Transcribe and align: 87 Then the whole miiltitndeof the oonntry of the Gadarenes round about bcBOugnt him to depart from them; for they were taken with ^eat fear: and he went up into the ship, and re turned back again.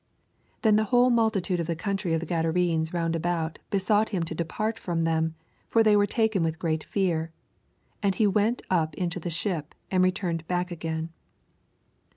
87 0.61 0.61
Then 0.63 0.75
the 0.77 0.85
whole 0.89 1.11
miiltitndeof 1.11 1.67
the 1.67 1.75
oonntry 1.75 2.15
of 2.15 2.19
the 2.21 2.25
Gadarenes 2.25 2.91
round 2.91 3.15
about 3.15 3.59
bcBOugnt 3.69 4.09
him 4.09 4.23
to 4.23 4.33
depart 4.33 4.79
from 4.79 5.03
them; 5.03 5.35
for 5.69 5.83
they 5.83 5.95
were 5.95 6.07
taken 6.07 6.41
with 6.41 6.57
^eat 6.57 6.81
fear: 6.83 7.31
and 8.01 8.15
he 8.15 8.25
went 8.25 8.63
up 8.67 8.95
into 8.95 9.19
the 9.19 9.29
ship, 9.29 9.75
and 9.91 10.03
re 10.03 10.11
turned 10.11 10.47
back 10.47 10.71
again. 10.71 11.09